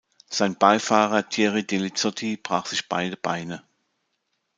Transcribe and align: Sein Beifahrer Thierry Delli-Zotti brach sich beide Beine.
Sein 0.31 0.57
Beifahrer 0.57 1.29
Thierry 1.29 1.61
Delli-Zotti 1.63 2.35
brach 2.37 2.65
sich 2.65 2.89
beide 2.89 3.17
Beine. 3.17 3.61